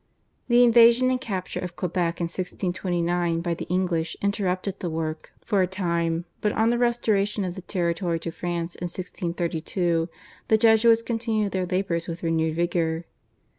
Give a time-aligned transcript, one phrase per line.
[0.47, 5.61] The invasion and capture of Quebec in 1629 by the English interrupted the work for
[5.61, 10.09] a time, but on the restoration of the territory to France in 1632
[10.47, 13.05] the Jesuits continued their labours with renewed vigour.